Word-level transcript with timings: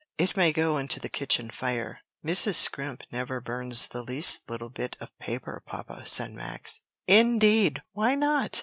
"It 0.17 0.35
may 0.35 0.51
go 0.51 0.79
into 0.79 0.99
the 0.99 1.09
kitchen 1.09 1.51
fire." 1.51 1.99
"Mrs. 2.25 2.55
Scrimp 2.55 3.03
never 3.11 3.39
burns 3.39 3.85
the 3.89 4.01
least 4.01 4.49
little 4.49 4.69
bit 4.71 4.97
of 4.99 5.15
paper, 5.19 5.61
papa," 5.63 6.07
said 6.07 6.31
Max. 6.31 6.81
"Indeed! 7.07 7.83
Why 7.93 8.15
not?" 8.15 8.59